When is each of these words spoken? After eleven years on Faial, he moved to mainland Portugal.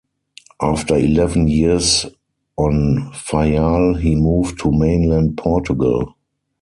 After 0.59 0.95
eleven 0.95 1.47
years 1.47 2.07
on 2.57 3.11
Faial, 3.13 3.99
he 4.01 4.15
moved 4.15 4.59
to 4.61 4.71
mainland 4.71 5.37
Portugal. 5.37 6.15